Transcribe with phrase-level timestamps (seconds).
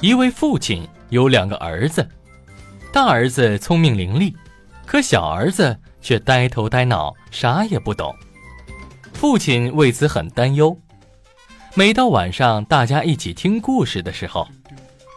[0.00, 2.08] 一位父亲有两个儿子，
[2.92, 4.32] 大儿子聪明伶俐，
[4.86, 8.14] 可小儿子却呆头呆脑，啥也不懂。
[9.12, 10.78] 父亲为此很担忧。
[11.74, 14.46] 每到晚上大家一起听故事的时候，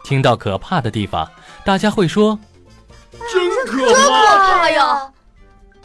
[0.02, 1.30] 听到可怕的地方，
[1.64, 2.36] 大家会说
[3.32, 5.12] ：“真可怕呀！”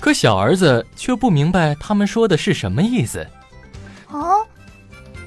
[0.01, 3.19] 可小儿子却不明白他们说的是什么意思。
[4.07, 4.41] 啊，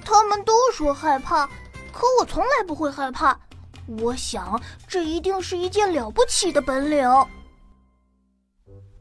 [0.04, 1.46] 他们都说害怕，
[1.92, 3.38] 可我从来不会害怕。
[3.86, 7.08] 我想，这一定是一件了不起的本领。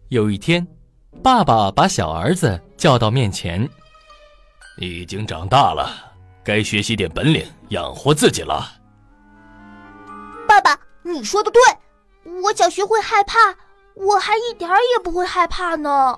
[0.10, 0.66] 有一天，
[1.22, 3.70] 爸爸把小儿子叫到面前
[4.78, 8.80] ：“你已经长大了，该学习点本领，养活自己了。”
[10.48, 11.62] 爸爸，你说的对，
[12.42, 13.38] 我想学会害怕，
[13.94, 16.18] 我还一点儿也不会害怕呢。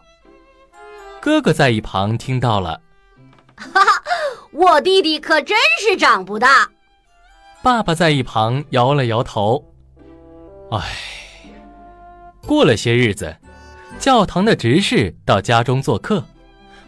[1.19, 2.81] 哥哥在一旁听到了，
[3.57, 4.03] 哈哈，
[4.51, 6.69] 我弟弟可真是长不大。
[7.63, 9.63] 爸爸在一旁摇了摇头，
[10.71, 10.79] 唉。
[12.41, 13.37] 过了些日子，
[13.99, 16.25] 教堂的执事到家中做客，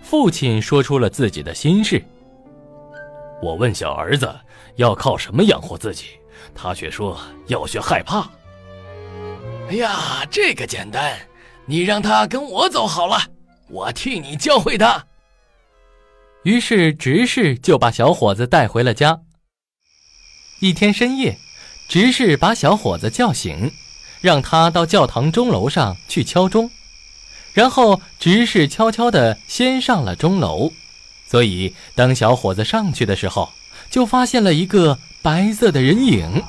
[0.01, 2.03] 父亲说出了自己的心事。
[3.39, 4.33] 我问小儿子
[4.77, 6.05] 要靠什么养活自己，
[6.55, 8.27] 他却说要学害怕。
[9.69, 11.16] 哎呀，这个简单，
[11.67, 13.19] 你让他跟我走好了，
[13.69, 15.05] 我替你教会他。
[16.41, 19.21] 于是执事就把小伙子带回了家。
[20.64, 21.38] 一天深夜，
[21.89, 23.69] 执事把小伙子叫醒，
[24.22, 26.72] 让他到教堂钟楼上去敲钟。
[27.51, 30.72] 然后执事悄悄地先上了钟楼，
[31.28, 33.50] 所以当小伙子上去的时候，
[33.91, 36.41] 就发现了一个白色的人影。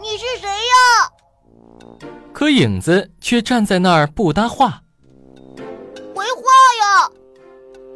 [0.00, 1.10] 你是谁呀？
[2.32, 4.82] 可影子却站在那儿不搭话。
[6.14, 6.44] 回话
[6.78, 7.10] 呀！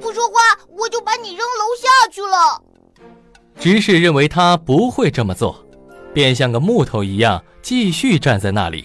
[0.01, 0.35] 不说话，
[0.77, 2.65] 我就把你扔楼下去了。
[3.59, 5.65] 执事认为他不会这么做，
[6.15, 8.85] 便像个木头一样继续站在那里。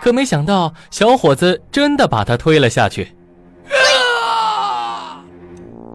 [0.00, 3.12] 可没想到，小伙子真的把他推了下去。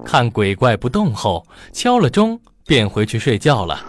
[0.06, 3.84] 看鬼怪不动后，敲了钟，便回去睡觉了。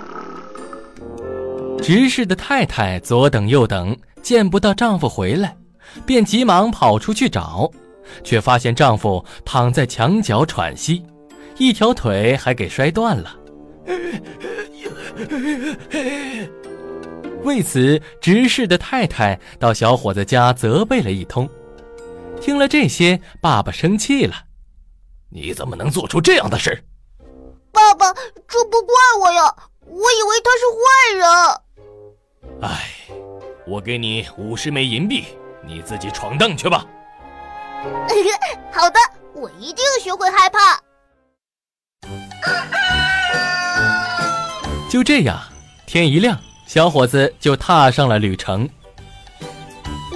[1.83, 5.57] 执事的太太左等右等，见不到丈夫回来，
[6.07, 7.71] 便急忙跑出去找，
[8.25, 11.05] 却发现丈夫躺在墙角喘息，
[11.59, 13.37] 一条腿还给摔断了。
[17.43, 21.49] 为此，执事的太太到小伙子家责备了一通。
[22.41, 24.35] 听了这些，爸爸生气了
[25.31, 26.85] ：“你怎么能做出这样的事？”
[27.73, 28.13] 爸爸，
[28.49, 30.83] 这不怪我呀，我以为他是坏
[31.19, 32.71] 人。
[32.71, 32.91] 哎，
[33.67, 35.25] 我给你五十枚银币，
[35.65, 36.85] 你自己闯荡去吧。
[38.73, 38.99] 好的，
[39.35, 40.81] 我一定学会害怕。
[44.97, 45.39] 就这样，
[45.85, 48.67] 天一亮，小伙子就踏上了旅程。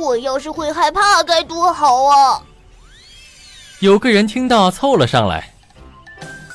[0.00, 2.42] 我要是会害怕该多好啊！
[3.80, 5.52] 有个人听到，凑了上来。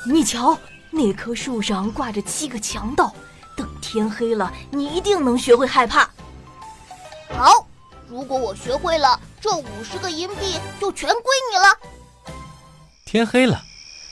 [0.07, 0.57] 你瞧，
[0.89, 3.13] 那棵树上挂着七个强盗，
[3.55, 6.09] 等天黑了，你一定能学会害怕。
[7.37, 7.67] 好，
[8.09, 11.21] 如果我学会了，这五十个银币就全归
[11.51, 11.77] 你了。
[13.05, 13.61] 天黑了，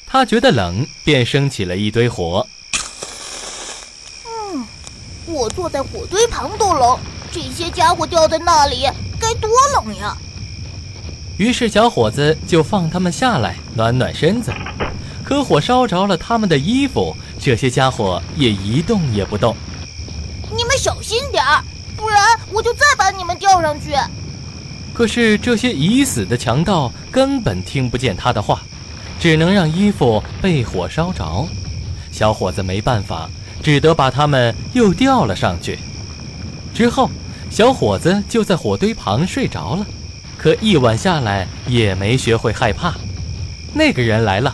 [0.07, 2.45] 他觉得冷，便升起了一堆火。
[5.25, 6.97] 我坐在火堆旁都冷，
[7.31, 8.87] 这些家伙掉在那里
[9.19, 10.17] 该多冷呀！
[11.37, 14.51] 于是小伙子就放他们下来暖暖身子，
[15.23, 19.55] 可火烧着了他们的衣服，这些家伙也一动也不动。
[20.55, 21.63] 你们小心点儿，
[21.97, 23.95] 不然我就再把你们吊上去。
[24.93, 28.61] 可是这些已死的强盗根本听不见他的话，
[29.19, 31.47] 只能让衣服被火烧着。
[32.11, 33.27] 小伙子没办法。
[33.63, 35.79] 只得把他们又吊了上去。
[36.73, 37.09] 之后，
[37.49, 39.85] 小伙子就在火堆旁睡着了。
[40.37, 42.93] 可一晚下来也没学会害怕。
[43.73, 44.53] 那个人来了，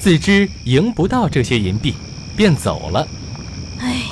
[0.00, 1.94] 自知赢不到这些银币，
[2.36, 3.06] 便走了。
[3.78, 4.02] 哎，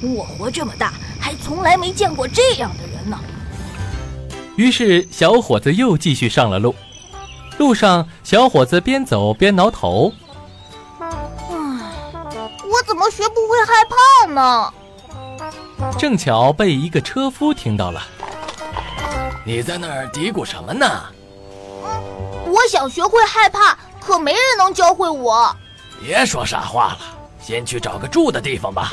[0.00, 3.18] 我活这么大，还从来没见过这样的人呢。
[4.56, 6.74] 于是，小伙子又继续上了路。
[7.58, 10.12] 路上，小伙子边走边挠头。
[13.12, 14.72] 学不会害怕呢？
[15.98, 18.02] 正巧被一个车夫听到了。
[19.44, 20.86] 你在那儿嘀咕什么呢？
[22.46, 25.54] 我想学会害怕，可没人能教会我。
[26.00, 27.00] 别说傻话了，
[27.38, 28.92] 先去找个住的地方吧。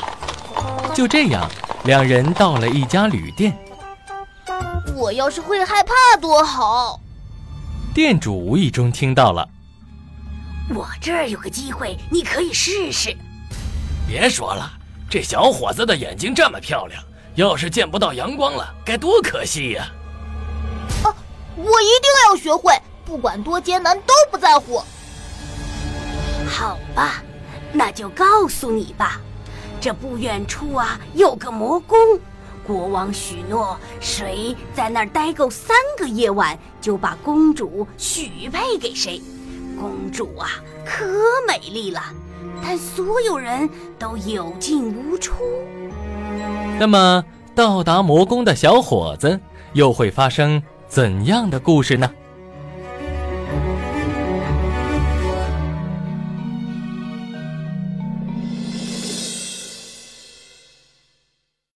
[0.94, 1.48] 就这样，
[1.84, 3.56] 两人到了一家旅店。
[4.94, 7.00] 我要是会害怕多好！
[7.94, 9.48] 店主无意中听到了。
[10.74, 13.16] 我这儿有个机会，你可以试试。
[14.10, 14.68] 别说了，
[15.08, 17.00] 这小伙子的眼睛这么漂亮，
[17.36, 19.88] 要是见不到阳光了，该多可惜呀！
[21.04, 21.14] 啊，
[21.56, 22.74] 我一定要学会，
[23.04, 24.82] 不管多艰难都不在乎。
[26.44, 27.22] 好吧，
[27.72, 29.20] 那就告诉你吧。
[29.80, 31.96] 这不远处啊，有个魔宫。
[32.66, 39.22] 国王许诺，谁在那儿待够三个夜晚，就把公主许配给谁。
[39.78, 40.50] 公主啊，
[40.84, 41.06] 可
[41.46, 42.02] 美丽了，
[42.62, 45.34] 但所有人都有进无出。
[46.78, 49.38] 那么，到达魔宫的小伙子
[49.72, 52.10] 又会发生怎样的故事呢？